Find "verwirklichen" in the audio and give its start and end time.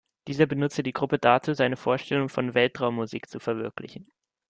3.39-4.07